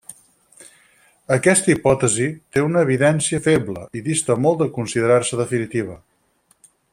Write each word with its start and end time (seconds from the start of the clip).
Aquesta 1.35 1.69
hipòtesi 1.73 2.29
té 2.57 2.63
una 2.69 2.81
evidència 2.87 3.43
feble, 3.49 3.85
i 4.01 4.03
dista 4.11 4.39
molt 4.47 4.63
de 4.63 4.69
considerar-se 4.79 5.41
definitiva. 5.43 6.01